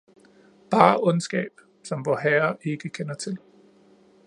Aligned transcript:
Bare 0.71 0.97
ondskab, 1.03 1.51
som 1.83 2.05
vorherre 2.05 2.57
ikke 2.63 2.89
kender 2.89 3.13
til 3.15 3.37